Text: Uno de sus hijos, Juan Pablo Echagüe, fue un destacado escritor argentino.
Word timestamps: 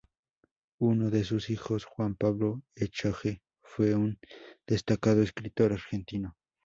Uno 0.79 1.11
de 1.11 1.23
sus 1.23 1.51
hijos, 1.51 1.85
Juan 1.85 2.15
Pablo 2.15 2.63
Echagüe, 2.73 3.43
fue 3.61 3.93
un 3.93 4.17
destacado 4.65 5.21
escritor 5.21 5.73
argentino. 5.73 6.35